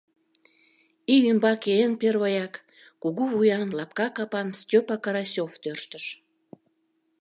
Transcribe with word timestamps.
Ий 1.13 1.23
ӱмбаке 1.31 1.73
эн 1.85 1.93
первояк 2.01 2.53
кугу 3.01 3.23
вуян, 3.31 3.69
лапка 3.77 4.07
капан 4.17 4.47
Стёпа 4.59 4.95
Карасёв 5.03 5.51
тӧрштыш. 5.61 6.05